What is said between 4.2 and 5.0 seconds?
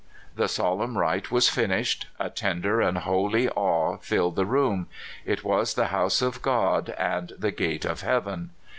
the room;